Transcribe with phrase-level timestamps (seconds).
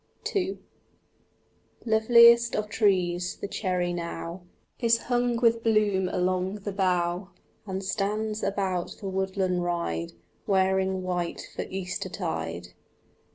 [0.35, 0.57] II
[1.85, 4.41] Loveliest of trees, the cherry now
[4.79, 7.29] Is hung with bloom along the bough,
[7.67, 10.13] And stands about the woodland ride
[10.47, 12.69] Wearing white for Eastertide.